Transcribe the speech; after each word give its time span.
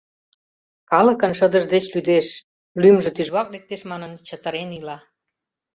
Калыкын 0.91 1.31
шыдыж 1.39 1.65
деч 1.73 1.85
лӱдеш, 1.93 2.27
лӱмжӧ 2.81 3.09
тӱжвак 3.15 3.47
лектеш 3.53 3.81
манын, 3.91 4.11
чытырен 4.27 4.69
ила. 4.79 4.97